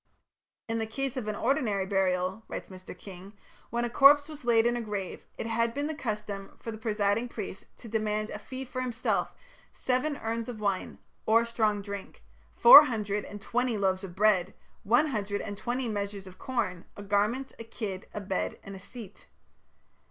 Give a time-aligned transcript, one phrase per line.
[0.67, 2.97] "In the case of an ordinary burial," writes Mr.
[2.97, 3.33] King,
[3.69, 6.77] "when a corpse was laid in a grave, it had been the custom for the
[6.79, 9.35] presiding priest to demand as a fee for himself
[9.71, 12.23] seven urns of wine or strong drink,
[12.55, 17.03] four hundred and twenty loaves of bread, one hundred and twenty measures of corn, a
[17.03, 19.27] garment, a kid, a bed, and a seat."